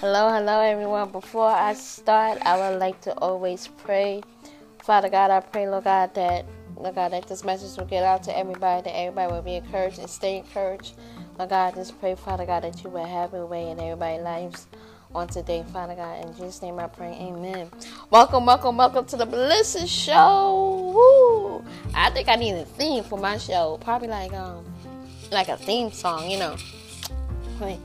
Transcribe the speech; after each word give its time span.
Hello, 0.00 0.32
hello, 0.32 0.62
everyone. 0.62 1.10
Before 1.10 1.50
I 1.50 1.74
start, 1.74 2.38
I 2.40 2.56
would 2.56 2.80
like 2.80 3.02
to 3.02 3.12
always 3.18 3.68
pray. 3.68 4.22
Father 4.82 5.10
God, 5.10 5.30
I 5.30 5.40
pray, 5.40 5.68
Lord 5.68 5.84
God, 5.84 6.14
that 6.14 6.46
Lord 6.74 6.94
God, 6.94 7.12
that 7.12 7.28
this 7.28 7.44
message 7.44 7.76
will 7.76 7.84
get 7.84 8.02
out 8.02 8.22
to 8.22 8.34
everybody, 8.34 8.80
that 8.80 8.96
everybody 8.96 9.30
will 9.30 9.42
be 9.42 9.56
encouraged 9.56 9.98
and 9.98 10.08
stay 10.08 10.38
encouraged. 10.38 10.94
Lord 11.36 11.50
God, 11.50 11.74
just 11.74 12.00
pray, 12.00 12.14
Father 12.14 12.46
God, 12.46 12.62
that 12.62 12.82
you 12.82 12.88
will 12.88 13.04
have 13.04 13.34
your 13.34 13.44
way 13.44 13.68
in 13.68 13.78
everybody's 13.78 14.22
lives 14.22 14.68
on 15.14 15.28
today, 15.28 15.66
Father 15.70 15.94
God. 15.94 16.24
In 16.24 16.32
Jesus' 16.32 16.62
name 16.62 16.78
I 16.78 16.86
pray, 16.86 17.12
amen. 17.20 17.70
Welcome, 18.08 18.46
welcome, 18.46 18.78
welcome 18.78 19.04
to 19.04 19.18
the 19.18 19.26
Melissa 19.26 19.86
Show. 19.86 20.94
Woo! 20.94 21.62
I 21.94 22.08
think 22.08 22.30
I 22.30 22.36
need 22.36 22.54
a 22.54 22.64
theme 22.64 23.04
for 23.04 23.18
my 23.18 23.36
show. 23.36 23.78
Probably 23.82 24.08
like 24.08 24.32
um 24.32 24.64
like 25.30 25.50
a 25.50 25.58
theme 25.58 25.92
song, 25.92 26.30
you 26.30 26.38
know. 26.38 26.56
Wait. 27.60 27.80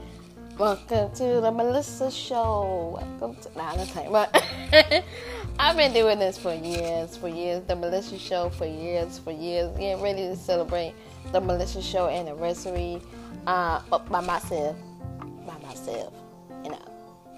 Welcome 0.58 1.12
to 1.16 1.41
the 1.41 1.52
Melissa 1.52 2.09
Show. 2.09 3.00
Welcome 3.02 3.41
to 3.41 3.58
nah, 3.58 3.76
that's 3.76 3.91
but 3.91 4.44
I've 5.59 5.76
been 5.76 5.94
doing 5.94 6.20
this 6.20 6.38
for 6.38 6.54
years, 6.54 7.18
for 7.18 7.27
years. 7.27 7.63
The 7.68 7.76
Melissa 7.76 8.18
Show 8.18 8.50
for 8.50 8.66
years, 8.66 9.20
for 9.20 9.32
years. 9.32 9.70
Getting 9.77 10.02
ready 10.02 10.22
to 10.27 10.36
celebrate 10.36 10.94
the 11.32 11.41
Melissa 11.41 11.82
Show 11.82 12.08
anniversary 12.08 13.02
uh, 13.48 13.82
by 14.10 14.22
myself, 14.22 14.77
by 15.46 15.58
myself, 15.60 16.13
you 16.63 16.72
know 16.72 16.96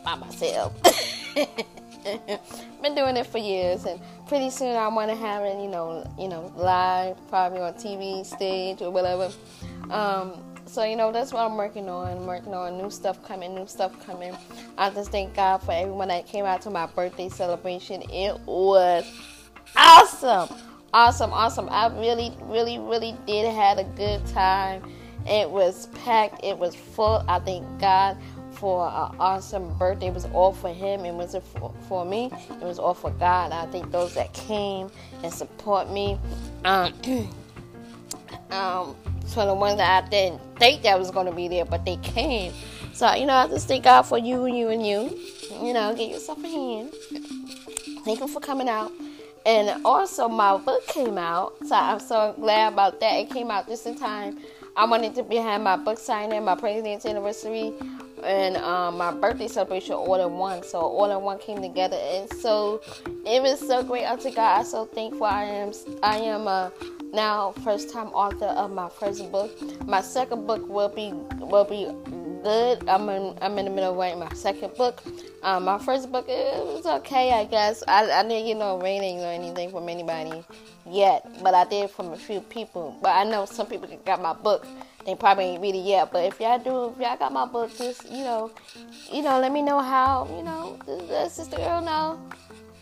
by 0.07 0.15
myself. 0.15 0.73
Been 2.81 2.95
doing 2.95 3.17
it 3.17 3.27
for 3.27 3.39
years, 3.39 3.85
and 3.85 3.99
pretty 4.27 4.49
soon 4.49 4.75
I 4.75 4.87
want 4.87 5.11
to 5.11 5.17
have 5.17 5.43
it, 5.43 5.61
you 5.61 5.67
know, 5.67 6.09
you 6.17 6.29
know, 6.29 6.53
live, 6.55 7.17
probably 7.27 7.59
on 7.59 7.73
TV, 7.73 8.25
stage, 8.25 8.81
or 8.81 8.89
whatever. 8.89 9.29
Um, 9.89 10.33
so 10.67 10.83
you 10.83 10.95
know, 10.95 11.11
that's 11.11 11.33
what 11.33 11.41
I'm 11.41 11.57
working 11.57 11.89
on. 11.89 12.17
I'm 12.17 12.25
working 12.25 12.53
on 12.53 12.77
new 12.77 12.89
stuff 12.89 13.23
coming, 13.23 13.55
new 13.55 13.67
stuff 13.67 14.05
coming. 14.05 14.35
I 14.77 14.89
just 14.89 15.11
thank 15.11 15.35
God 15.35 15.59
for 15.59 15.71
everyone 15.71 16.09
that 16.09 16.27
came 16.27 16.45
out 16.45 16.61
to 16.63 16.69
my 16.69 16.85
birthday 16.85 17.29
celebration. 17.29 18.03
It 18.09 18.39
was 18.45 19.05
awesome, 19.75 20.49
awesome, 20.93 21.33
awesome. 21.33 21.67
I 21.69 21.87
really, 21.87 22.35
really, 22.43 22.79
really 22.79 23.15
did 23.25 23.51
had 23.53 23.79
a 23.79 23.83
good 23.83 24.25
time. 24.27 24.83
It 25.25 25.49
was 25.49 25.87
packed. 25.87 26.43
It 26.43 26.57
was 26.57 26.75
full. 26.75 27.23
I 27.27 27.39
thank 27.39 27.65
God 27.79 28.17
for 28.51 28.87
an 28.87 29.15
awesome 29.19 29.77
birthday. 29.77 30.07
It 30.07 30.13
was 30.13 30.25
all 30.25 30.53
for 30.53 30.69
him. 30.73 31.05
It 31.05 31.13
wasn't 31.13 31.45
for, 31.45 31.73
for 31.87 32.05
me. 32.05 32.31
It 32.49 32.63
was 32.63 32.79
all 32.79 32.93
for 32.93 33.11
God. 33.11 33.51
I 33.51 33.65
think 33.67 33.91
those 33.91 34.13
that 34.15 34.33
came 34.33 34.89
and 35.23 35.33
support 35.33 35.89
me. 35.91 36.19
Um, 36.65 36.93
um, 38.51 38.95
for 39.33 39.45
the 39.45 39.53
ones 39.53 39.77
that 39.77 40.03
I 40.03 40.07
didn't 40.07 40.41
think 40.57 40.83
that 40.83 40.97
was 40.97 41.11
going 41.11 41.27
to 41.27 41.31
be 41.31 41.47
there, 41.47 41.65
but 41.65 41.85
they 41.85 41.97
came. 41.97 42.53
So, 42.93 43.13
you 43.13 43.25
know, 43.25 43.33
I 43.33 43.47
just 43.47 43.67
thank 43.67 43.83
God 43.83 44.03
for 44.03 44.17
you 44.17 44.45
and 44.45 44.57
you 44.57 44.69
and 44.69 44.85
you. 44.85 45.19
You 45.61 45.73
know, 45.73 45.95
get 45.95 46.09
yourself 46.09 46.43
a 46.43 46.47
hand. 46.47 46.93
Thank 48.03 48.19
you 48.19 48.27
for 48.27 48.39
coming 48.39 48.69
out. 48.69 48.91
And 49.45 49.83
also, 49.85 50.27
my 50.27 50.57
book 50.57 50.85
came 50.87 51.17
out, 51.17 51.53
so 51.65 51.75
I'm 51.75 51.99
so 51.99 52.33
glad 52.37 52.73
about 52.73 52.99
that. 52.99 53.13
It 53.13 53.29
came 53.29 53.49
out 53.49 53.67
just 53.67 53.85
in 53.85 53.97
time. 53.97 54.39
I 54.75 54.85
wanted 54.85 55.15
to 55.15 55.23
be 55.23 55.37
have 55.37 55.61
my 55.61 55.77
book 55.77 55.97
signing, 55.97 56.43
my 56.43 56.55
president's 56.55 57.05
anniversary 57.05 57.73
and 58.23 58.57
um, 58.57 58.97
my 58.97 59.11
birthday 59.11 59.47
celebration 59.47 59.93
all 59.93 60.15
in 60.15 60.37
one. 60.37 60.63
So 60.63 60.79
all 60.79 61.09
in 61.09 61.23
one 61.23 61.39
came 61.39 61.61
together, 61.61 61.97
and 61.97 62.31
so 62.33 62.81
it 63.25 63.41
was 63.41 63.59
so 63.59 63.83
great. 63.83 64.05
Unto 64.05 64.31
God, 64.31 64.59
I'm 64.59 64.65
so 64.65 64.85
thankful. 64.85 65.25
I 65.25 65.43
am. 65.43 65.71
I 66.03 66.17
am 66.17 66.47
a 66.47 66.71
now 67.13 67.51
first 67.63 67.91
time 67.91 68.07
author 68.07 68.45
of 68.45 68.71
my 68.71 68.89
first 68.89 69.31
book. 69.31 69.51
My 69.85 70.01
second 70.01 70.47
book 70.47 70.67
will 70.67 70.89
be 70.89 71.11
will 71.39 71.65
be 71.65 71.87
good. 72.43 72.87
I'm 72.87 73.09
in 73.09 73.37
I'm 73.41 73.57
in 73.57 73.65
the 73.65 73.71
middle 73.71 73.91
of 73.91 73.97
writing 73.97 74.19
my 74.19 74.33
second 74.33 74.75
book. 74.75 75.01
Um, 75.43 75.65
my 75.65 75.79
first 75.79 76.11
book 76.11 76.27
was 76.27 76.85
okay, 76.85 77.31
I 77.33 77.45
guess. 77.45 77.83
I 77.87 78.09
I 78.11 78.23
didn't 78.23 78.45
get 78.45 78.57
no 78.57 78.79
ratings 78.79 79.21
or 79.21 79.31
anything 79.31 79.71
from 79.71 79.89
anybody 79.89 80.43
yet, 80.85 81.25
but 81.43 81.53
I 81.53 81.65
did 81.65 81.89
from 81.89 82.13
a 82.13 82.17
few 82.17 82.41
people. 82.41 82.97
But 83.01 83.15
I 83.15 83.23
know 83.23 83.45
some 83.45 83.67
people 83.67 83.89
got 84.05 84.21
my 84.21 84.33
book 84.33 84.65
they 85.07 85.15
probably 85.15 85.45
ain't 85.45 85.61
read 85.61 85.73
it 85.73 85.85
yet, 85.85 86.11
but 86.11 86.25
if 86.25 86.37
y'all 86.37 86.59
do, 86.59 86.89
if 86.89 86.99
y'all 86.99 87.15
got 87.15 87.31
my 87.31 87.45
book, 87.45 87.71
just 87.77 88.11
you 88.11 88.25
know, 88.25 88.51
you 89.09 89.21
know, 89.21 89.39
let 89.39 89.53
me 89.53 89.61
know 89.61 89.79
how, 89.79 90.27
you 90.35 90.43
know, 90.43 90.77
the 90.85 91.29
sister 91.29 91.55
girl 91.55 91.81
know, 91.81 92.19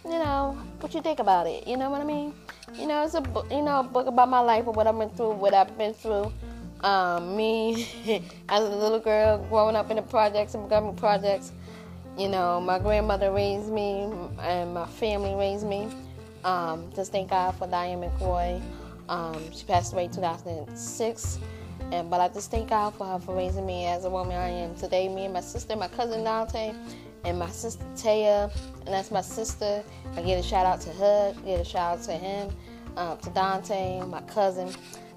you 0.05 0.19
know, 0.19 0.57
what 0.79 0.93
you 0.93 1.01
think 1.01 1.19
about 1.19 1.47
it. 1.47 1.67
You 1.67 1.77
know 1.77 1.89
what 1.89 2.01
I 2.01 2.03
mean? 2.03 2.33
You 2.75 2.87
know, 2.87 3.03
it's 3.03 3.15
a 3.15 3.23
you 3.49 3.61
know, 3.61 3.79
a 3.79 3.83
book 3.83 4.07
about 4.07 4.29
my 4.29 4.39
life 4.39 4.65
what 4.65 4.87
I've 4.87 4.97
been 4.97 5.09
through, 5.09 5.33
what 5.33 5.53
I've 5.53 5.75
been 5.77 5.93
through. 5.93 6.31
Um, 6.81 7.35
me 7.37 7.87
as 8.49 8.63
a 8.63 8.75
little 8.75 8.99
girl 8.99 9.39
growing 9.49 9.75
up 9.75 9.89
in 9.89 9.95
the 9.95 10.03
projects 10.03 10.53
and 10.53 10.69
government 10.69 10.97
projects. 10.97 11.51
You 12.17 12.29
know, 12.29 12.61
my 12.61 12.79
grandmother 12.79 13.31
raised 13.31 13.71
me 13.71 14.09
and 14.39 14.73
my 14.73 14.85
family 14.85 15.33
raised 15.35 15.65
me. 15.65 15.89
Um, 16.43 16.91
just 16.95 17.11
thank 17.11 17.31
God 17.31 17.55
for 17.55 17.67
Diane 17.67 17.99
McCoy. 17.99 18.61
Um, 19.09 19.51
she 19.51 19.65
passed 19.65 19.93
away 19.93 20.05
in 20.05 20.11
2006. 20.11 21.39
And 21.91 22.09
but 22.09 22.19
I 22.19 22.29
just 22.29 22.51
thank 22.51 22.69
God 22.69 22.95
for 22.95 23.05
her 23.05 23.19
for 23.19 23.35
raising 23.35 23.65
me 23.65 23.85
as 23.85 24.05
a 24.05 24.09
woman 24.09 24.35
I 24.35 24.49
am 24.49 24.75
today. 24.75 25.07
Me 25.07 25.25
and 25.25 25.33
my 25.33 25.41
sister, 25.41 25.75
my 25.75 25.87
cousin 25.87 26.23
Dante, 26.23 26.73
and 27.23 27.39
my 27.39 27.49
sister 27.49 27.83
Taya, 27.95 28.51
and 28.85 28.87
that's 28.87 29.11
my 29.11 29.21
sister. 29.21 29.83
I 30.15 30.21
give 30.21 30.39
a 30.39 30.43
shout 30.43 30.65
out 30.65 30.81
to 30.81 30.89
her, 30.91 31.35
give 31.45 31.59
a 31.59 31.65
shout 31.65 31.99
out 31.99 32.03
to 32.05 32.13
him, 32.13 32.51
uh, 32.97 33.15
to 33.17 33.29
Dante, 33.29 34.01
my 34.01 34.21
cousin, 34.21 34.73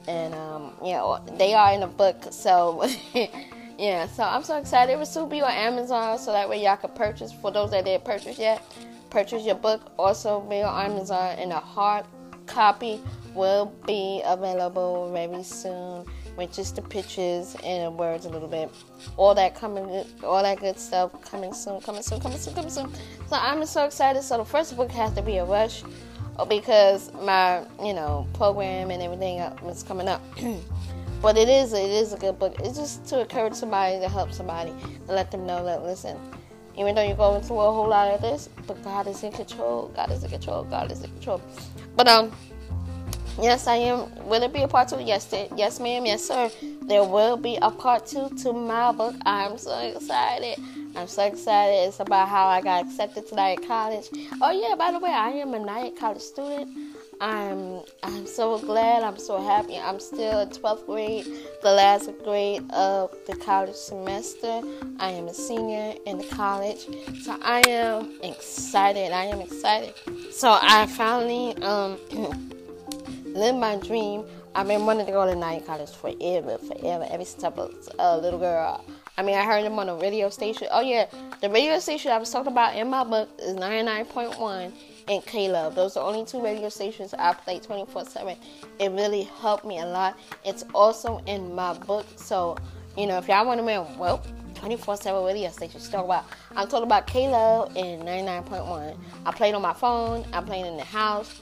and 0.07 0.35
um, 0.35 0.73
know 0.83 1.23
they 1.37 1.55
are 1.55 1.73
in 1.73 1.81
the 1.81 1.87
book. 1.87 2.17
So 2.31 2.87
yeah, 3.79 4.07
so 4.09 4.23
I'm 4.23 4.43
so 4.43 4.59
excited. 4.59 4.93
It 4.93 4.99
will 4.99 5.07
soon 5.07 5.29
be 5.29 5.41
on 5.41 5.51
Amazon, 5.51 6.19
so 6.19 6.33
that 6.33 6.49
way 6.49 6.63
y'all 6.63 6.77
can 6.77 6.91
purchase. 6.91 7.33
For 7.33 7.51
those 7.51 7.71
that 7.71 7.87
didn't 7.87 8.05
purchase 8.05 8.39
yet, 8.39 8.63
purchase 9.09 9.45
your 9.45 9.55
book. 9.55 9.93
Also 9.99 10.41
be 10.41 10.63
on 10.63 10.93
Amazon, 10.93 11.37
and 11.39 11.53
a 11.53 11.61
hard 11.61 12.05
copy 12.47 13.01
will 13.35 13.73
be 13.87 14.23
available 14.25 15.11
very 15.13 15.43
soon 15.43 16.05
with 16.39 16.53
just 16.53 16.77
the 16.77 16.83
pictures 16.83 17.57
and 17.65 17.85
the 17.85 17.91
words 17.91 18.25
a 18.25 18.31
little 18.31 18.49
bit. 18.49 18.71
All 19.17 19.35
that 19.35 19.57
coming, 19.57 20.05
all 20.23 20.43
that 20.43 20.61
good 20.61 20.79
stuff 20.79 21.11
coming 21.29 21.53
soon, 21.53 21.81
coming 21.81 22.03
soon, 22.03 22.21
coming 22.21 22.39
soon, 22.39 22.55
coming 22.55 22.71
soon. 22.71 22.91
So 23.29 23.37
I'm 23.37 23.67
so 23.67 23.85
excited. 23.85 24.23
So 24.23 24.39
the 24.39 24.45
first 24.45 24.77
book 24.77 24.91
has 24.93 25.13
to 25.15 25.23
be 25.23 25.39
a 25.39 25.45
rush 25.45 25.83
because 26.49 27.13
my, 27.15 27.65
you 27.83 27.93
know, 27.93 28.27
program 28.35 28.91
and 28.93 29.03
everything 29.03 29.39
is 29.39 29.83
coming 29.83 30.09
up. 30.09 30.23
but 31.21 31.37
it 31.37 31.49
is, 31.49 31.73
it 31.73 31.91
is 31.91 32.13
a 32.13 32.17
good 32.17 32.39
book. 32.39 32.55
It's 32.61 32.79
just 32.79 33.05
to 33.07 33.21
encourage 33.21 33.55
somebody, 33.55 33.99
to 33.99 34.09
help 34.09 34.33
somebody, 34.33 34.73
to 35.07 35.13
let 35.13 35.33
them 35.33 35.45
know 35.45 35.65
that 35.65 35.83
listen. 35.83 36.17
Even 36.77 36.95
though 36.95 37.03
you're 37.03 37.17
going 37.17 37.43
through 37.43 37.59
a 37.59 37.73
whole 37.73 37.89
lot 37.89 38.15
of 38.15 38.21
this, 38.21 38.49
but 38.69 38.81
God 38.85 39.09
is 39.09 39.25
in 39.25 39.33
control. 39.33 39.89
God 39.97 40.13
is 40.13 40.23
in 40.23 40.31
control. 40.31 40.63
God 40.63 40.93
is 40.93 41.03
in 41.03 41.11
control. 41.11 41.43
But 41.97 42.07
um, 42.07 42.31
Yes, 43.41 43.69
I 43.69 43.77
am. 43.77 44.11
Will 44.27 44.43
it 44.43 44.53
be 44.53 44.63
a 44.63 44.69
part 44.69 44.89
two? 44.89 45.01
Yes, 45.01 45.33
yes, 45.55 45.79
ma'am. 45.79 46.05
Yes, 46.05 46.25
sir. 46.25 46.51
There 46.83 47.05
will 47.05 47.37
be 47.37 47.57
a 47.63 47.71
part 47.71 48.05
two 48.05 48.29
to 48.43 48.53
my 48.53 48.91
book. 48.91 49.15
I'm 49.25 49.57
so 49.59 49.79
excited. 49.79 50.59
I'm 50.97 51.07
so 51.07 51.25
excited. 51.25 51.87
It's 51.87 52.01
about 52.01 52.29
how 52.29 52.49
I 52.49 52.61
got 52.61 52.85
accepted 52.85 53.29
to 53.29 53.37
Knight 53.37 53.65
College. 53.65 54.09
Oh 54.43 54.51
yeah, 54.51 54.75
by 54.75 54.91
the 54.91 54.99
way, 54.99 55.11
I 55.11 55.31
am 55.31 55.55
a 55.55 55.61
Night 55.61 55.97
College 55.97 56.21
student. 56.21 56.69
I'm 57.21 57.83
I'm 58.03 58.27
so 58.27 58.59
glad. 58.59 59.05
I'm 59.05 59.19
so 59.19 59.41
happy. 59.41 59.79
I'm 59.79 60.01
still 60.01 60.41
in 60.41 60.49
12th 60.49 60.87
grade, 60.87 61.27
the 61.63 61.71
last 61.71 62.11
grade 62.25 62.69
of 62.73 63.15
the 63.29 63.37
college 63.37 63.77
semester. 63.77 64.63
I 64.99 65.11
am 65.11 65.29
a 65.29 65.35
senior 65.35 65.95
in 66.07 66.19
the 66.19 66.27
college, 66.27 66.87
so 67.23 67.39
I 67.41 67.63
am 67.69 68.19
excited. 68.21 69.13
I 69.13 69.27
am 69.27 69.41
excited. 69.41 69.95
So 70.33 70.59
I 70.61 70.87
finally 70.87 71.57
um. 71.63 71.99
live 73.39 73.55
my 73.57 73.77
dream. 73.77 74.25
I've 74.55 74.67
been 74.67 74.85
wanting 74.85 75.07
to 75.07 75.13
go 75.13 75.25
to 75.25 75.37
night 75.37 75.65
College 75.67 75.91
forever, 75.91 76.59
forever, 76.59 77.07
ever 77.11 77.25
since 77.25 77.45
I 77.45 77.49
was 77.49 77.89
uh, 77.91 77.95
a 77.99 78.19
little 78.19 78.39
girl. 78.39 78.85
I 79.17 79.23
mean, 79.23 79.37
I 79.37 79.45
heard 79.45 79.65
them 79.65 79.79
on 79.79 79.87
the 79.87 79.95
radio 79.95 80.29
station. 80.31 80.69
Oh, 80.71 80.81
yeah, 80.81 81.07
the 81.41 81.49
radio 81.49 81.79
station 81.79 82.11
I 82.11 82.19
was 82.19 82.31
talking 82.31 82.53
about 82.53 82.75
in 82.77 82.89
my 82.89 83.05
book 83.05 83.29
is 83.39 83.55
99.1 83.55 84.73
and 85.09 85.53
Love. 85.53 85.75
Those 85.75 85.97
are 85.97 86.07
only 86.07 86.25
two 86.25 86.43
radio 86.43 86.69
stations 86.69 87.15
I 87.15 87.33
play 87.33 87.61
24 87.61 88.05
7. 88.05 88.37
It 88.79 88.91
really 88.91 89.23
helped 89.41 89.65
me 89.65 89.79
a 89.79 89.87
lot. 89.87 90.19
It's 90.45 90.65
also 90.75 91.23
in 91.27 91.55
my 91.55 91.75
book. 91.79 92.07
So, 92.17 92.57
you 92.97 93.07
know, 93.07 93.19
if 93.19 93.29
y'all 93.29 93.47
want 93.47 93.61
to 93.61 93.67
know, 93.67 93.89
well, 93.99 94.23
24 94.59 94.97
7 94.97 95.25
radio 95.25 95.51
stations 95.51 95.87
to 95.87 95.93
talk 95.93 96.05
about. 96.05 96.25
I'm 96.55 96.69
talking 96.69 96.87
about 96.87 97.07
K 97.07 97.29
Love 97.29 97.77
and 97.77 98.03
99.1. 98.03 98.97
I 99.25 99.33
played 99.33 99.55
on 99.55 99.63
my 99.63 99.73
phone, 99.73 100.25
I 100.33 100.41
played 100.41 100.67
in 100.67 100.77
the 100.77 100.85
house. 100.85 101.41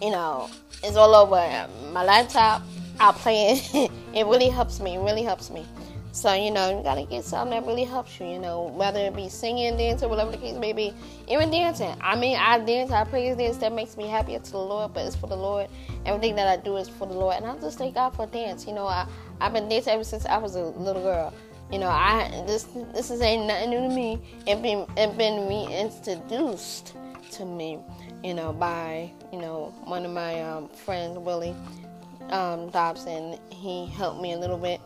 You 0.00 0.10
know, 0.10 0.50
it's 0.82 0.96
all 0.96 1.14
over 1.14 1.68
my 1.92 2.04
laptop. 2.04 2.62
I 2.98 3.12
play 3.12 3.52
it. 3.52 3.90
it 4.14 4.26
really 4.26 4.48
helps 4.48 4.80
me. 4.80 4.96
It 4.96 5.00
really 5.00 5.22
helps 5.22 5.50
me. 5.50 5.66
So, 6.12 6.34
you 6.34 6.50
know, 6.50 6.76
you 6.76 6.82
gotta 6.82 7.04
get 7.04 7.24
something 7.24 7.58
that 7.58 7.66
really 7.66 7.84
helps 7.84 8.18
you, 8.18 8.26
you 8.26 8.38
know, 8.40 8.62
whether 8.74 8.98
it 8.98 9.14
be 9.14 9.28
singing, 9.28 9.76
dancing, 9.76 10.08
whatever 10.08 10.32
the 10.32 10.38
case 10.38 10.56
may 10.56 10.72
be, 10.72 10.92
even 11.28 11.52
dancing. 11.52 11.94
I 12.00 12.16
mean, 12.16 12.36
I 12.36 12.58
dance, 12.58 12.90
I 12.90 13.04
praise 13.04 13.36
dance, 13.36 13.58
that 13.58 13.72
makes 13.72 13.96
me 13.96 14.08
happier 14.08 14.40
to 14.40 14.50
the 14.50 14.58
Lord, 14.58 14.92
but 14.92 15.06
it's 15.06 15.14
for 15.14 15.28
the 15.28 15.36
Lord. 15.36 15.68
Everything 16.06 16.34
that 16.34 16.48
I 16.48 16.60
do 16.60 16.76
is 16.78 16.88
for 16.88 17.06
the 17.06 17.14
Lord. 17.14 17.36
And 17.36 17.46
I 17.46 17.56
just 17.58 17.78
thank 17.78 17.94
God 17.94 18.10
for 18.10 18.26
dance. 18.26 18.66
You 18.66 18.72
know, 18.72 18.86
I, 18.86 19.06
I've 19.40 19.52
been 19.52 19.68
dancing 19.68 19.92
ever 19.92 20.02
since 20.02 20.26
I 20.26 20.36
was 20.38 20.56
a 20.56 20.64
little 20.64 21.02
girl. 21.02 21.32
You 21.72 21.78
know, 21.78 21.88
I 21.88 22.42
this 22.46 22.64
this 22.92 23.10
is 23.10 23.20
ain't 23.20 23.46
nothing 23.46 23.70
new 23.70 23.88
to 23.88 23.88
me. 23.88 24.20
It 24.46 24.60
been 24.60 24.86
it 24.96 25.16
been 25.16 25.46
reintroduced 25.46 26.94
to 27.32 27.44
me, 27.44 27.78
you 28.24 28.34
know, 28.34 28.52
by 28.52 29.10
you 29.32 29.38
know 29.38 29.72
one 29.84 30.04
of 30.04 30.10
my 30.10 30.42
um, 30.42 30.68
friends, 30.68 31.16
Willie 31.18 31.54
um, 32.30 32.70
Dobson. 32.70 33.38
He 33.50 33.86
helped 33.86 34.20
me 34.20 34.32
a 34.32 34.38
little 34.38 34.58
bit, 34.58 34.80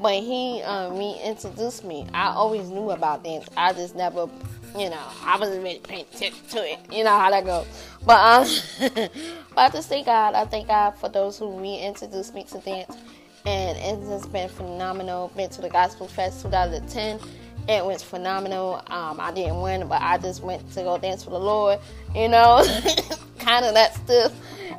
but 0.00 0.14
he 0.14 0.62
um, 0.62 0.98
reintroduced 0.98 1.84
me. 1.84 2.08
I 2.12 2.28
always 2.28 2.70
knew 2.70 2.90
about 2.90 3.22
dance. 3.22 3.48
I 3.56 3.72
just 3.72 3.94
never, 3.94 4.28
you 4.76 4.90
know, 4.90 5.02
I 5.22 5.36
wasn't 5.38 5.62
really 5.62 5.78
paying 5.78 6.06
attention 6.12 6.44
to 6.50 6.58
it. 6.58 6.80
You 6.90 7.04
know 7.04 7.16
how 7.16 7.30
that 7.30 7.44
goes. 7.44 7.66
But 8.04 8.18
um, 8.18 8.48
but 9.54 9.58
I 9.58 9.68
just 9.70 9.88
thank 9.88 10.06
God. 10.06 10.34
I 10.34 10.44
thank 10.44 10.66
God 10.66 10.92
for 10.92 11.08
those 11.08 11.38
who 11.38 11.56
reintroduced 11.60 12.34
me 12.34 12.42
to 12.44 12.58
dance 12.58 12.96
and 13.46 13.78
it 13.78 14.08
has 14.08 14.26
been 14.26 14.48
phenomenal. 14.48 15.30
Been 15.36 15.48
to 15.50 15.60
the 15.62 15.68
Gospel 15.68 16.08
Fest 16.08 16.42
2010. 16.42 17.20
It 17.68 17.84
was 17.84 18.02
phenomenal. 18.02 18.82
Um, 18.88 19.18
I 19.20 19.32
didn't 19.32 19.60
win, 19.60 19.88
but 19.88 20.02
I 20.02 20.18
just 20.18 20.42
went 20.42 20.68
to 20.72 20.82
go 20.82 20.98
dance 20.98 21.24
for 21.24 21.30
the 21.30 21.40
Lord. 21.40 21.78
You 22.14 22.28
know, 22.28 22.64
kind 23.38 23.64
of 23.64 23.74
that 23.74 23.94
stuff. 23.94 24.32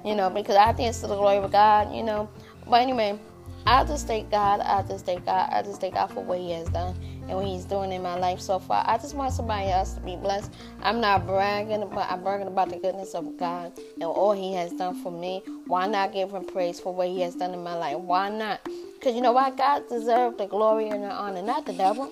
You 0.06 0.16
know, 0.16 0.30
because 0.30 0.56
I 0.56 0.74
dance 0.74 1.00
to 1.02 1.08
the 1.08 1.16
glory 1.16 1.38
of 1.38 1.52
God. 1.52 1.96
You 1.96 2.04
know, 2.04 2.30
but 2.70 2.82
anyway, 2.82 3.18
I 3.66 3.86
just 3.86 4.06
thank 4.06 4.30
God. 4.30 4.60
I 4.60 4.84
just 4.84 5.06
thank 5.06 5.26
God. 5.26 5.50
I 5.52 5.64
just 5.64 5.80
thank 5.80 5.96
God 5.96 6.08
for 6.08 6.24
what 6.24 6.40
He 6.40 6.52
has 6.52 6.68
done 6.70 6.96
and 7.28 7.38
what 7.38 7.46
He's 7.46 7.66
doing 7.66 7.92
in 7.92 8.02
my 8.02 8.16
life 8.16 8.40
so 8.40 8.60
far. 8.60 8.84
I 8.88 8.98
just 8.98 9.16
want 9.16 9.34
somebody 9.34 9.70
else 9.70 9.94
to 9.94 10.00
be 10.02 10.16
blessed. 10.16 10.52
I'm 10.82 11.02
not 11.02 11.26
bragging, 11.26 11.88
but 11.90 12.10
I'm 12.10 12.24
bragging 12.24 12.48
about 12.48 12.70
the 12.70 12.78
goodness 12.78 13.14
of 13.14 13.38
God 13.38 13.74
and 13.96 14.04
all 14.04 14.34
He 14.34 14.54
has 14.54 14.72
done 14.74 14.96
for 15.02 15.12
me. 15.12 15.44
Why 15.66 15.88
not 15.88 16.14
give 16.14 16.32
Him 16.32 16.46
praise 16.46 16.80
for 16.80 16.94
what 16.94 17.08
He 17.08 17.22
has 17.22 17.36
done 17.36 17.54
in 17.54 17.64
my 17.64 17.76
life? 17.76 17.98
Why 17.98 18.30
not? 18.30 18.62
Because 18.96 19.16
you 19.16 19.22
know 19.22 19.34
why? 19.34 19.52
God 19.52 19.88
deserves 19.90 20.38
the 20.38 20.48
glory 20.48 20.90
and 20.90 21.04
the 21.04 21.12
honor, 21.12 21.42
not 21.42 21.66
the 21.66 21.74
devil. 21.74 22.12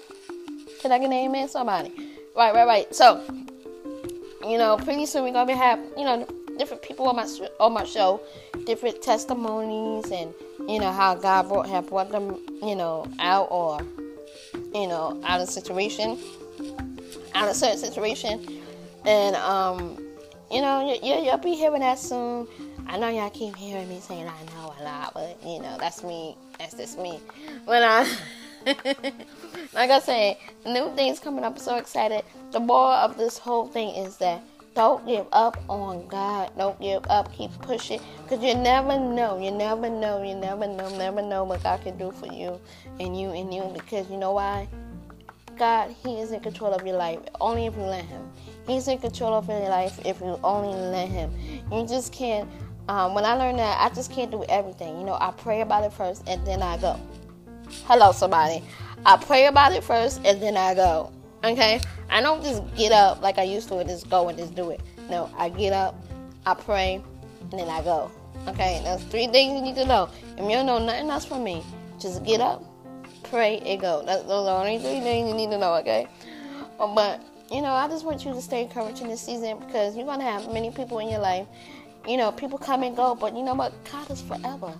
Can 0.81 0.91
I 0.91 0.99
get 0.99 1.05
an 1.05 1.13
amen? 1.13 1.49
Somebody. 1.49 1.91
Right, 2.35 2.53
right, 2.53 2.67
right. 2.67 2.93
So, 2.93 3.23
you 4.47 4.57
know, 4.57 4.77
pretty 4.77 5.05
soon 5.05 5.23
we're 5.23 5.33
gonna 5.33 5.55
have 5.55 5.79
you 5.97 6.03
know 6.03 6.27
different 6.57 6.83
people 6.83 7.07
on 7.07 7.15
my 7.15 7.27
on 7.59 7.73
my 7.73 7.83
show, 7.83 8.21
different 8.65 9.01
testimonies, 9.01 10.11
and 10.11 10.33
you 10.67 10.79
know 10.79 10.91
how 10.91 11.15
God 11.15 11.47
brought 11.47 11.67
have 11.69 11.87
brought 11.87 12.09
them 12.11 12.39
you 12.61 12.75
know 12.75 13.05
out 13.19 13.47
or 13.51 13.79
you 14.75 14.87
know, 14.87 15.19
out 15.23 15.39
of 15.39 15.49
situation, 15.49 16.19
out 17.33 17.47
of 17.47 17.55
certain 17.55 17.77
situation, 17.77 18.45
and 19.05 19.35
um, 19.37 19.97
you 20.51 20.61
know, 20.61 20.85
you, 20.85 20.99
you, 21.01 21.23
you'll 21.23 21.37
be 21.37 21.55
hearing 21.55 21.79
that 21.79 21.97
soon. 21.97 22.45
I 22.87 22.99
know 22.99 23.07
y'all 23.07 23.29
keep 23.29 23.55
hearing 23.55 23.87
me 23.87 23.99
saying 24.01 24.27
I 24.27 24.43
know 24.53 24.75
a 24.79 24.83
lot, 24.83 25.13
but 25.13 25.37
you 25.43 25.61
know, 25.61 25.77
that's 25.79 26.03
me. 26.03 26.35
That's 26.59 26.75
just 26.75 26.99
me. 26.99 27.19
But 27.65 27.81
uh, 27.81 28.05
like 29.73 29.89
I 29.89 29.99
said, 29.99 30.37
new 30.65 30.93
things 30.95 31.19
coming 31.19 31.45
up. 31.45 31.57
so 31.57 31.77
excited. 31.77 32.23
The 32.51 32.59
more 32.59 32.93
of 32.93 33.17
this 33.17 33.37
whole 33.37 33.67
thing 33.67 33.95
is 33.95 34.17
that 34.17 34.41
don't 34.75 35.07
give 35.07 35.25
up 35.31 35.57
on 35.69 36.05
God. 36.07 36.51
Don't 36.57 36.79
give 36.79 37.03
up. 37.09 37.33
Keep 37.33 37.59
pushing. 37.61 38.01
Because 38.21 38.43
you 38.43 38.53
never 38.55 38.99
know. 38.99 39.39
You 39.39 39.51
never 39.51 39.89
know. 39.89 40.21
You 40.21 40.35
never 40.35 40.67
know. 40.67 40.89
Never 40.97 41.21
know 41.21 41.45
what 41.45 41.63
God 41.63 41.81
can 41.81 41.97
do 41.97 42.11
for 42.11 42.27
you 42.27 42.59
and 42.99 43.19
you 43.19 43.29
and 43.29 43.53
you. 43.53 43.71
Because 43.73 44.09
you 44.11 44.17
know 44.17 44.33
why? 44.33 44.67
God, 45.57 45.95
He 46.03 46.19
is 46.19 46.33
in 46.33 46.41
control 46.41 46.73
of 46.73 46.85
your 46.85 46.97
life. 46.97 47.19
Only 47.39 47.67
if 47.67 47.75
you 47.75 47.83
let 47.83 48.03
Him. 48.03 48.29
He's 48.67 48.89
in 48.89 48.97
control 48.97 49.33
of 49.33 49.47
your 49.47 49.69
life 49.69 49.97
if 50.05 50.19
you 50.19 50.37
only 50.43 50.75
let 50.75 51.07
Him. 51.07 51.33
You 51.71 51.87
just 51.87 52.11
can't. 52.11 52.49
Um, 52.89 53.15
when 53.15 53.23
I 53.23 53.33
learned 53.33 53.59
that, 53.59 53.79
I 53.79 53.93
just 53.95 54.11
can't 54.11 54.29
do 54.29 54.43
everything. 54.49 54.99
You 54.99 55.05
know, 55.05 55.17
I 55.19 55.31
pray 55.31 55.61
about 55.61 55.85
it 55.85 55.93
first 55.93 56.27
and 56.27 56.45
then 56.45 56.61
I 56.61 56.77
go. 56.77 56.99
Hello, 57.85 58.11
somebody. 58.11 58.61
I 59.05 59.15
pray 59.17 59.45
about 59.45 59.71
it 59.71 59.83
first 59.83 60.19
and 60.25 60.41
then 60.41 60.57
I 60.57 60.75
go. 60.75 61.11
Okay? 61.45 61.79
I 62.09 62.21
don't 62.21 62.43
just 62.43 62.63
get 62.75 62.91
up 62.91 63.21
like 63.21 63.37
I 63.37 63.43
used 63.43 63.67
to 63.69 63.77
and 63.77 63.89
just 63.89 64.09
go 64.09 64.29
and 64.29 64.37
just 64.37 64.55
do 64.55 64.71
it. 64.71 64.81
No, 65.09 65.29
I 65.37 65.49
get 65.49 65.73
up, 65.73 65.95
I 66.45 66.55
pray, 66.55 67.01
and 67.41 67.59
then 67.59 67.69
I 67.69 67.83
go. 67.83 68.11
Okay? 68.47 68.81
That's 68.83 69.03
three 69.03 69.27
things 69.27 69.53
you 69.53 69.61
need 69.61 69.75
to 69.75 69.85
know. 69.85 70.09
If 70.37 70.43
you 70.43 70.49
don't 70.49 70.65
know 70.65 70.79
nothing 70.79 71.09
else 71.09 71.25
from 71.25 71.43
me, 71.43 71.63
just 71.99 72.23
get 72.23 72.41
up, 72.41 72.63
pray, 73.23 73.59
and 73.59 73.79
go. 73.79 74.03
That's 74.05 74.23
those 74.23 74.47
are 74.47 74.63
the 74.63 74.69
only 74.69 74.79
three 74.79 74.99
things 75.01 75.29
you 75.29 75.35
need 75.35 75.51
to 75.51 75.57
know, 75.57 75.75
okay? 75.75 76.07
Um, 76.79 76.95
but, 76.95 77.21
you 77.51 77.61
know, 77.61 77.71
I 77.71 77.87
just 77.87 78.05
want 78.05 78.25
you 78.25 78.33
to 78.33 78.41
stay 78.41 78.63
encouraged 78.63 79.01
in 79.01 79.07
this 79.07 79.21
season 79.21 79.59
because 79.59 79.95
you're 79.95 80.05
going 80.05 80.19
to 80.19 80.25
have 80.25 80.51
many 80.51 80.71
people 80.71 80.99
in 80.99 81.09
your 81.09 81.19
life. 81.19 81.47
You 82.07 82.17
know, 82.17 82.31
people 82.31 82.57
come 82.57 82.83
and 82.83 82.95
go, 82.95 83.15
but 83.15 83.35
you 83.35 83.43
know 83.43 83.53
what? 83.53 83.71
God 83.91 84.09
is 84.11 84.21
forever. 84.21 84.73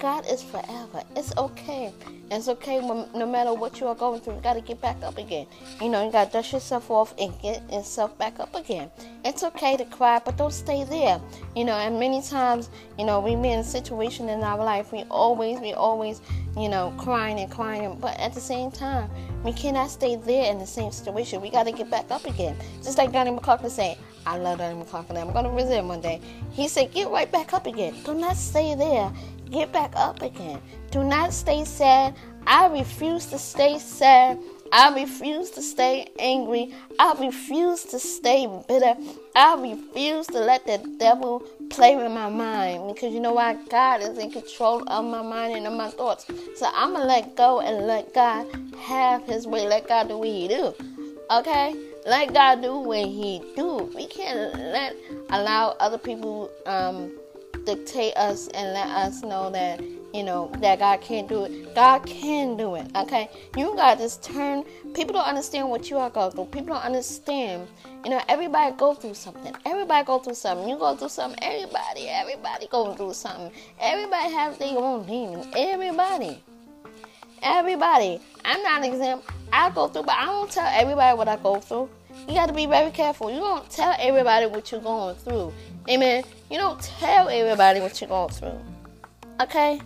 God 0.00 0.26
is 0.30 0.42
forever. 0.42 1.02
It's 1.14 1.36
okay. 1.36 1.92
It's 2.30 2.48
okay 2.48 2.80
when, 2.80 3.06
no 3.14 3.26
matter 3.26 3.52
what 3.52 3.80
you 3.80 3.86
are 3.86 3.94
going 3.94 4.22
through, 4.22 4.36
you 4.36 4.40
got 4.40 4.54
to 4.54 4.62
get 4.62 4.80
back 4.80 4.96
up 5.02 5.18
again. 5.18 5.46
You 5.78 5.90
know, 5.90 6.02
you 6.02 6.10
got 6.10 6.28
to 6.28 6.32
dust 6.32 6.54
yourself 6.54 6.90
off 6.90 7.14
and 7.18 7.38
get 7.42 7.70
yourself 7.70 8.16
back 8.16 8.40
up 8.40 8.54
again. 8.54 8.90
It's 9.26 9.42
okay 9.42 9.76
to 9.76 9.84
cry, 9.84 10.18
but 10.24 10.38
don't 10.38 10.54
stay 10.54 10.84
there. 10.84 11.20
You 11.54 11.66
know, 11.66 11.74
and 11.74 12.00
many 12.00 12.22
times, 12.22 12.70
you 12.98 13.04
know, 13.04 13.20
we 13.20 13.36
be 13.36 13.50
in 13.50 13.58
a 13.58 13.64
situation 13.64 14.30
in 14.30 14.42
our 14.42 14.56
life, 14.56 14.90
we 14.90 15.02
always, 15.10 15.60
we 15.60 15.74
always, 15.74 16.22
you 16.56 16.70
know, 16.70 16.94
crying 16.96 17.38
and 17.38 17.50
crying, 17.50 17.98
but 18.00 18.18
at 18.18 18.32
the 18.32 18.40
same 18.40 18.70
time, 18.70 19.10
we 19.44 19.52
cannot 19.52 19.90
stay 19.90 20.16
there 20.16 20.50
in 20.50 20.58
the 20.58 20.66
same 20.66 20.92
situation. 20.92 21.42
We 21.42 21.50
got 21.50 21.64
to 21.64 21.72
get 21.72 21.90
back 21.90 22.10
up 22.10 22.24
again. 22.24 22.56
Just 22.82 22.96
like 22.96 23.12
Donnie 23.12 23.32
McClurkin 23.32 23.70
said, 23.70 23.98
I 24.26 24.36
love 24.36 24.58
Donnie 24.58 24.82
McClurkin. 24.82 25.20
I'm 25.20 25.32
going 25.32 25.44
to 25.44 25.50
visit 25.50 25.78
him 25.78 25.88
one 25.88 26.00
day. 26.00 26.20
He 26.52 26.68
said, 26.68 26.92
get 26.92 27.08
right 27.08 27.30
back 27.30 27.52
up 27.52 27.66
again. 27.66 27.94
Do 28.04 28.14
not 28.14 28.36
stay 28.36 28.74
there 28.74 29.12
get 29.50 29.72
back 29.72 29.92
up 29.96 30.22
again. 30.22 30.60
Do 30.90 31.04
not 31.04 31.32
stay 31.32 31.64
sad. 31.64 32.14
I 32.46 32.66
refuse 32.68 33.26
to 33.26 33.38
stay 33.38 33.78
sad. 33.78 34.38
I 34.72 34.94
refuse 34.94 35.50
to 35.52 35.62
stay 35.62 36.08
angry. 36.18 36.72
I 36.98 37.14
refuse 37.18 37.84
to 37.86 37.98
stay 37.98 38.46
bitter. 38.68 38.94
I 39.34 39.60
refuse 39.60 40.26
to 40.28 40.38
let 40.38 40.64
the 40.64 40.78
devil 40.98 41.42
play 41.70 41.96
with 41.96 42.12
my 42.12 42.28
mind 42.28 42.94
because 42.94 43.12
you 43.12 43.20
know 43.20 43.32
why? 43.32 43.54
God 43.68 44.00
is 44.00 44.16
in 44.18 44.30
control 44.30 44.82
of 44.88 45.04
my 45.04 45.22
mind 45.22 45.56
and 45.56 45.66
of 45.66 45.72
my 45.72 45.90
thoughts. 45.90 46.26
So 46.56 46.68
I'm 46.72 46.92
gonna 46.92 47.04
let 47.04 47.36
go 47.36 47.60
and 47.60 47.86
let 47.86 48.14
God 48.14 48.46
have 48.78 49.24
His 49.24 49.46
way. 49.46 49.66
Let 49.66 49.88
God 49.88 50.08
do 50.08 50.18
what 50.18 50.28
He 50.28 50.46
do. 50.46 50.74
Okay? 51.30 51.74
Let 52.06 52.32
God 52.32 52.62
do 52.62 52.78
what 52.78 53.06
He 53.06 53.42
do. 53.56 53.90
We 53.94 54.06
can't 54.06 54.54
let 54.54 54.94
allow 55.30 55.76
other 55.80 55.98
people 55.98 56.50
um, 56.66 57.12
dictate 57.64 58.16
us 58.16 58.48
and 58.48 58.72
let 58.72 58.88
us 58.88 59.22
know 59.22 59.50
that 59.50 59.80
you 60.12 60.24
know 60.24 60.50
that 60.58 60.80
God 60.80 61.00
can't 61.00 61.28
do 61.28 61.44
it. 61.44 61.74
God 61.74 62.04
can 62.04 62.56
do 62.56 62.74
it. 62.74 62.86
Okay, 62.96 63.30
you 63.56 63.74
got 63.76 63.98
just 63.98 64.22
turn. 64.22 64.64
People 64.94 65.14
don't 65.14 65.26
understand 65.26 65.68
what 65.68 65.88
you 65.88 65.98
are 65.98 66.10
going 66.10 66.32
through. 66.32 66.46
People 66.46 66.74
don't 66.74 66.84
understand. 66.84 67.68
You 68.04 68.10
know, 68.10 68.20
everybody 68.28 68.74
go 68.76 68.94
through 68.94 69.14
something. 69.14 69.54
Everybody 69.64 70.06
go 70.06 70.18
through 70.18 70.34
something. 70.34 70.68
You 70.68 70.78
go 70.78 70.96
through 70.96 71.10
something. 71.10 71.38
Everybody, 71.42 72.08
everybody 72.08 72.66
going 72.68 72.96
through 72.96 73.14
something. 73.14 73.52
Everybody 73.78 74.32
has 74.32 74.58
their 74.58 74.76
own 74.76 75.06
demons. 75.06 75.46
Everybody, 75.56 76.42
everybody. 77.42 78.20
I'm 78.44 78.62
not 78.62 78.84
an 78.84 78.92
example. 78.92 79.32
I 79.52 79.70
go 79.70 79.88
through, 79.88 80.04
but 80.04 80.16
I 80.16 80.26
don't 80.26 80.50
tell 80.50 80.66
everybody 80.66 81.16
what 81.16 81.28
I 81.28 81.36
go 81.36 81.60
through. 81.60 81.88
You 82.28 82.34
got 82.34 82.46
to 82.46 82.52
be 82.52 82.66
very 82.66 82.90
careful. 82.90 83.30
You 83.30 83.40
don't 83.40 83.68
tell 83.70 83.94
everybody 83.98 84.46
what 84.46 84.70
you're 84.70 84.80
going 84.80 85.14
through. 85.16 85.52
Amen. 85.88 86.24
You 86.50 86.58
don't 86.58 86.80
tell 86.80 87.28
everybody 87.28 87.80
what 87.80 88.00
you're 88.00 88.08
going 88.08 88.30
through. 88.30 88.58
Okay? 89.40 89.80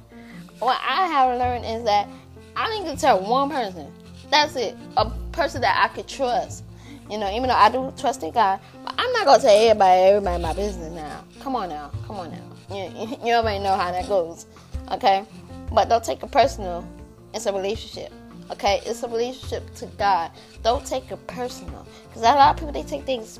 What 0.58 0.80
I 0.82 1.06
have 1.06 1.38
learned 1.38 1.64
is 1.64 1.84
that 1.84 2.08
I 2.56 2.78
need 2.78 2.90
to 2.90 2.96
tell 2.96 3.20
one 3.20 3.50
person. 3.50 3.92
That's 4.30 4.56
it. 4.56 4.76
A 4.96 5.10
person 5.32 5.60
that 5.60 5.78
I 5.82 5.94
could 5.94 6.08
trust. 6.08 6.64
You 7.10 7.18
know, 7.18 7.30
even 7.30 7.48
though 7.48 7.54
I 7.54 7.68
do 7.70 7.92
trust 7.98 8.22
in 8.22 8.30
God, 8.30 8.60
but 8.82 8.94
I'm 8.96 9.12
not 9.12 9.26
gonna 9.26 9.42
tell 9.42 9.54
everybody 9.54 10.00
everybody 10.02 10.42
my 10.42 10.54
business 10.54 10.90
now. 10.92 11.22
Come 11.40 11.54
on 11.54 11.68
now, 11.68 11.90
come 12.06 12.16
on 12.16 12.30
now. 12.30 12.74
You, 12.74 13.18
you 13.24 13.34
already 13.34 13.62
know 13.62 13.76
how 13.76 13.92
that 13.92 14.08
goes, 14.08 14.46
okay? 14.90 15.24
But 15.70 15.90
don't 15.90 16.02
take 16.02 16.22
it 16.22 16.30
personal. 16.30 16.88
It's 17.34 17.44
a 17.44 17.52
relationship. 17.52 18.10
Okay, 18.50 18.82
it's 18.84 19.02
a 19.02 19.08
relationship 19.08 19.74
to 19.76 19.86
God. 19.98 20.30
Don't 20.62 20.84
take 20.86 21.10
it 21.10 21.26
personal, 21.26 21.86
because 22.08 22.22
a 22.22 22.26
lot 22.26 22.50
of 22.50 22.56
people 22.56 22.72
they 22.72 22.88
take 22.88 23.04
things 23.04 23.38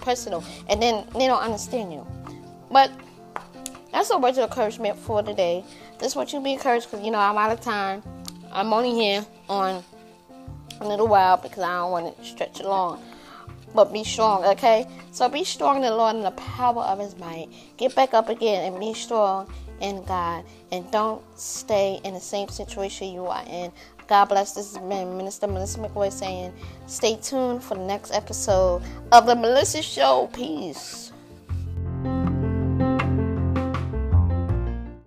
personal, 0.00 0.44
and 0.68 0.82
then 0.82 1.06
they 1.12 1.26
don't 1.26 1.42
understand 1.42 1.92
you. 1.92 2.06
But 2.70 2.90
that's 3.92 4.10
a 4.10 4.18
word 4.18 4.38
of 4.38 4.50
encouragement 4.50 4.98
for 4.98 5.22
today. 5.22 5.64
Just 6.00 6.16
want 6.16 6.32
you 6.32 6.40
be 6.40 6.52
encouraged, 6.52 6.90
because 6.90 7.04
you 7.04 7.12
know 7.12 7.18
I'm 7.18 7.38
out 7.38 7.52
of 7.52 7.60
time. 7.60 8.02
I'm 8.52 8.72
only 8.72 8.92
here 8.92 9.24
on 9.48 9.84
a 10.80 10.88
little 10.88 11.06
while 11.06 11.36
because 11.36 11.62
I 11.62 11.76
don't 11.76 11.92
want 11.92 12.16
to 12.16 12.24
stretch 12.24 12.58
it 12.58 12.66
long. 12.66 13.02
But 13.72 13.92
be 13.92 14.02
strong, 14.02 14.44
okay? 14.44 14.88
So 15.12 15.28
be 15.28 15.44
strong 15.44 15.76
in 15.76 15.82
the 15.82 15.94
Lord 15.94 16.16
and 16.16 16.24
the 16.24 16.32
power 16.32 16.82
of 16.82 16.98
His 16.98 17.16
might. 17.18 17.48
Get 17.76 17.94
back 17.94 18.14
up 18.14 18.28
again 18.28 18.64
and 18.64 18.80
be 18.80 18.94
strong 18.94 19.52
in 19.80 20.02
God. 20.04 20.44
And 20.72 20.90
don't 20.90 21.22
stay 21.38 22.00
in 22.02 22.14
the 22.14 22.20
same 22.20 22.48
situation 22.48 23.12
you 23.12 23.26
are 23.26 23.44
in. 23.46 23.70
God 24.10 24.24
bless. 24.24 24.54
This 24.54 24.74
has 24.74 24.82
been 24.82 25.16
Minister 25.16 25.46
Melissa 25.46 25.78
McCoy 25.78 26.10
saying, 26.10 26.52
stay 26.88 27.14
tuned 27.22 27.62
for 27.62 27.76
the 27.76 27.84
next 27.84 28.12
episode 28.12 28.82
of 29.12 29.24
The 29.24 29.36
Melissa 29.36 29.82
Show. 29.82 30.28
Peace. 30.32 31.09